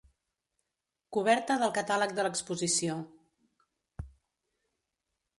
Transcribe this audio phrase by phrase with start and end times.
[1.17, 2.95] Coberta del catàleg de l'exposició.